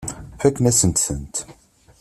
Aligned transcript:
Fakken-asent-tent. 0.41 1.35